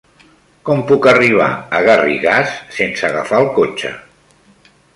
[0.69, 1.49] Com puc arribar
[1.79, 3.93] a Garrigàs sense agafar el cotxe?